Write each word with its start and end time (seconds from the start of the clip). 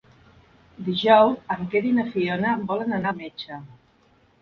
Dijous 0.87 1.53
en 1.57 1.69
Quer 1.75 1.83
i 1.91 1.93
na 2.01 2.07
Fiona 2.17 2.57
volen 2.73 3.01
anar 3.01 3.15
al 3.15 3.25
metge. 3.25 3.65